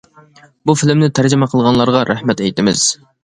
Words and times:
بۇ 0.69 0.75
فىلىمنى 0.81 1.09
تەرجىمە 1.19 1.49
قىلغانلارغا 1.53 2.03
رەھمەت 2.13 2.41
ئېيتىمىز. 2.47 2.89